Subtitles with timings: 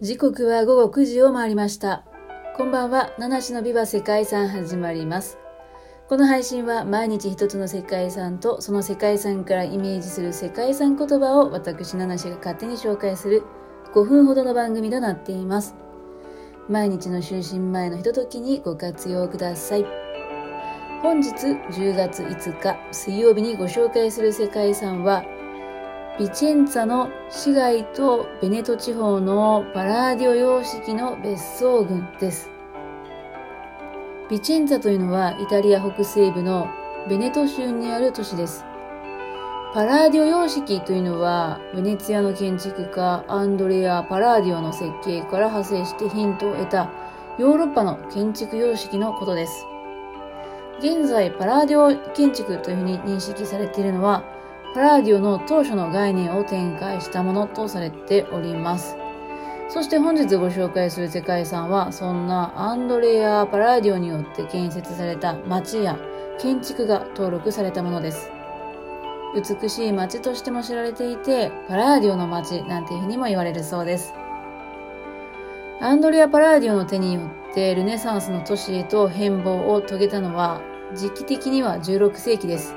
[0.00, 2.04] 時刻は午後9時を回りました。
[2.56, 5.38] こんばんは、七種のビバ世界遺産始まります。
[6.08, 13.42] この配信は毎日一つの世界遺産とその世界遺産からイメージする世界遺産言葉を私七種が勝手に紹介する
[13.92, 15.74] 5分ほどの番組となっています。
[16.68, 19.86] 毎日の就寝前のひとときにご活用ください。
[21.02, 25.24] 本日10月5日水曜日にご紹介する世界遺産は
[26.18, 32.50] ビチェンツァの市街とベネト地方のパラーディオ様式の別荘群です。
[34.28, 36.66] ビチェンツァというのはイタリア北西部の
[37.08, 38.64] ベネト州にある都市です。
[39.72, 46.90] パラーディオ様式というのはベネツィアの建築家アンドレア・パラーディオの設計から派生してヒントを得た
[47.38, 49.64] ヨーロッパの建築様式のことです。
[50.80, 54.24] 現在パラーディオ建築というふうに認識されているのは
[54.74, 58.96] パラーディオの当初の概念を展開したものとされております。
[59.68, 65.98] そして本日ご紹介する世界遺産は、そんなアンドレア・パラーディオによって建設された町や
[66.38, 68.30] 建築が登録されたものです。
[69.34, 74.14] 美しい町としても知られていて、パラーディオの町なんていうふうにも言われるそうです。
[75.80, 80.60] アンドレア・パラーディオの手によってルネサンスの都市へと変貌を遂げたのは、
[80.94, 82.74] 時期的には16世紀です。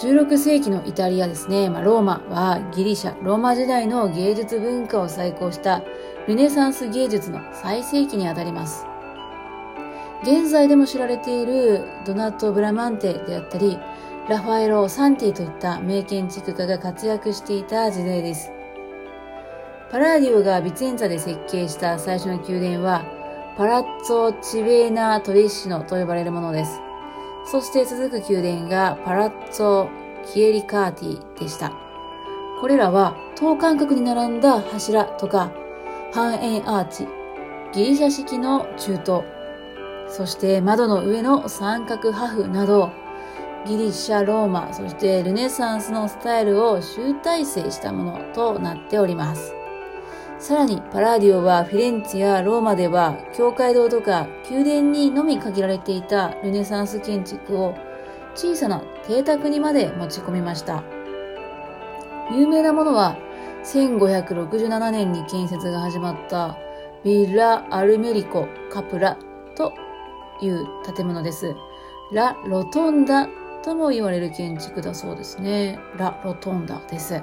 [0.00, 5.82] 16世紀のイタリアですね、まあ、ローマはギリシャ、ローマ時代の芸術文化を再興した
[6.26, 8.86] ルネサンス芸術の最盛期にあたります。
[10.22, 13.78] 現在でも知られているドナット・ブラマンテであったり、
[14.26, 18.50] ラファエロ・サンティといった名建築家が活躍していた時代です。
[19.90, 23.04] パラーディオがビツェンツァで設計した最初の宮殿は、
[23.58, 26.80] パラッツォ・チベーナ・トリッシノと呼ばれるものです。
[27.50, 29.88] そして続く宮殿がパラッツォ・
[30.24, 31.72] キエリカーティでした。
[32.60, 35.50] これらは等間隔に並んだ柱とか
[36.12, 37.08] 半円アーチ、
[37.72, 39.24] ギリシャ式の中東、
[40.08, 42.90] そして窓の上の三角破風など、
[43.66, 49.59] ギリシャ、ローマ、そしてルネサンスのスタイルを集大成したものとなっております。
[50.40, 57.74] さらにパラーディオはフィレンツェやローマでは教会堂とか宮殿にのみ限られていたルネサンス建築を
[58.34, 60.82] 小さな邸宅にまで持ち込みました。
[62.32, 63.18] 有名なものは
[63.64, 66.56] 1567年に建設が始まった
[67.04, 69.18] ビラ・アルメリコ・カプラ
[69.56, 69.74] と
[70.40, 70.64] いう
[70.94, 71.54] 建物です。
[72.12, 73.28] ラ・ロトンダ
[73.62, 75.78] とも言われる建築だそうですね。
[75.98, 77.20] ラ・ロトンダです。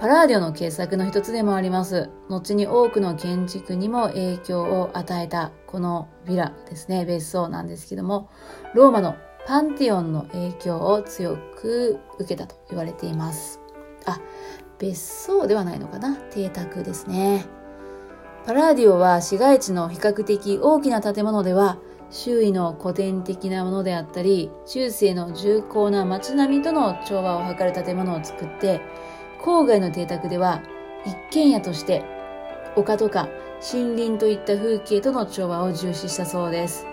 [0.00, 2.08] パラーディオの傑作の一つでもあります。
[2.28, 8.30] 後に多くの建築にも影響を与えたこのビラですね、別荘なんですけども、
[8.76, 13.60] ローマのパンティオンの影響を強く受けたと言われています。
[14.06, 14.20] あ、
[14.78, 17.44] 別荘ではないのかな邸宅ですね。
[18.46, 21.76] パラーディオは市街地の比較的大きな建物では、
[22.10, 28.80] 周囲の古典的なものであったり、中世の重厚な街並みとの調和を図る建物を作って、
[29.40, 30.62] 郊外の邸宅では
[31.04, 32.04] 一軒家として
[32.76, 33.28] 丘とか
[33.72, 36.86] 森林といった風景との調和を重視したそうです。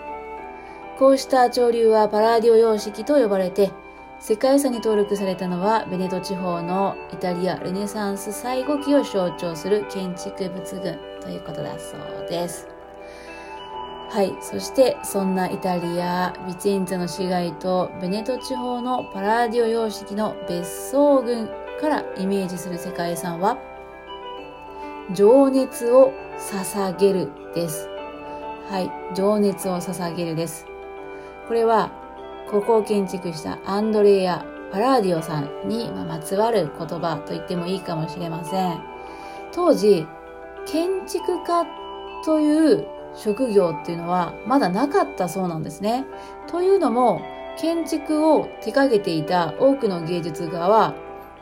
[0.98, 3.70] こうした潮流はパラーディオ様式と呼ばれて、
[4.18, 12.66] 世界遺産に登録されたのはベネト地方のイタリアレネサンス最後期を象徴する建築物群ということだそうです。
[14.08, 14.34] はい。
[14.40, 21.48] そして、そんなイタリア、ビチェンツの市街とベネト地方のパラーディオ様式の別荘群
[21.80, 23.58] からイメージする世界遺産は、
[25.12, 27.88] 情熱を捧げるです。
[28.68, 28.90] はい。
[29.14, 30.66] 情熱を捧げるです。
[31.46, 31.90] これは、
[32.50, 38.80] ここを建築したアンドレア・パラーディオさんにまつわる言葉と言ってもいいかもしれません。
[39.52, 40.06] 当時、
[40.66, 41.64] 建築家
[42.24, 46.04] という職業っていうのはまだなかったそうなんですね。
[46.48, 47.20] というのも、
[47.56, 50.94] 建築を手掛けていた多くの芸術家は、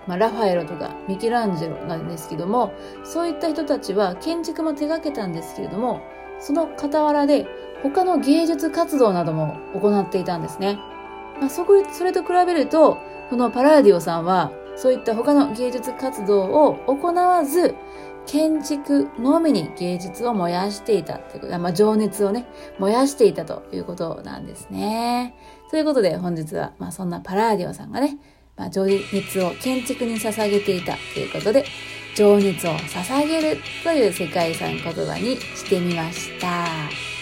[0.06, 2.72] まあ、ラファエロとかミケランジェロなんですけども、
[3.04, 6.00] そういった人たちは建築も手掛けたんですけれども、
[6.40, 7.46] その傍らで
[7.82, 10.78] 他の芸術活動なども行っていたんですね。
[11.40, 12.98] まあ、そこそれと比べると、
[13.30, 17.74] このパラーディオさんは、そういった他の芸術活動を行わず、
[18.26, 22.46] 建築のみに芸術を燃やしていたということ、まあ、情熱をね、
[22.78, 25.34] 燃やしていたということなんですね。
[25.70, 28.18] ということで本日は、まあ、そんなパラーディオさんがね、
[28.56, 31.64] まあ、情熱を建築に捧げていたということで、
[32.14, 37.13] 情熱を捧げるという世界遺産言葉にしてみました。